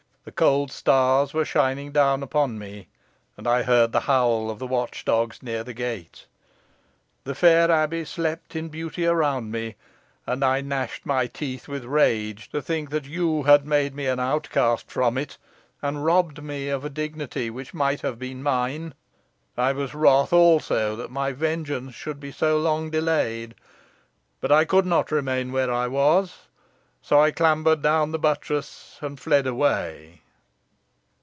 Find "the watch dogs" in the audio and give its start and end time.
4.59-5.41